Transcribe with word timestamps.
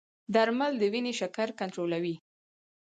درمل 0.33 0.73
د 0.79 0.83
وینې 0.93 1.13
شکر 1.19 1.47
کنټرولوي. 1.59 2.15